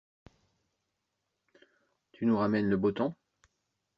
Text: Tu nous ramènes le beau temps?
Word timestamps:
Tu 2.11 2.25
nous 2.25 2.35
ramènes 2.39 2.65
le 2.71 2.75
beau 2.75 2.91
temps? 2.91 3.13